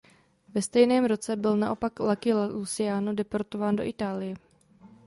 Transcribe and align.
Ve 0.53 0.61
stejném 0.61 1.05
roce 1.05 1.35
byl 1.35 1.57
naopak 1.57 1.99
Lucky 1.99 2.33
Luciano 2.33 3.13
deportován 3.13 3.75
do 3.75 3.83
Itálie. 3.83 4.35